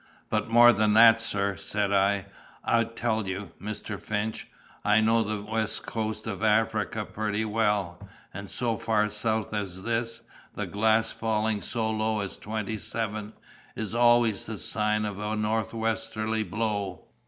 [0.31, 2.25] But more than that, sir,' said I,
[2.63, 4.01] 'I tell you, Mr.
[4.01, 4.47] Finch,
[4.83, 10.23] I know the west coast of Africa pretty well—and so far south as this,
[10.55, 13.33] the glass falling so low as twenty seven,
[13.75, 17.03] is always the sign of a nor'westerly blow!